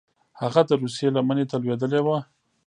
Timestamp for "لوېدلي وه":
1.61-2.17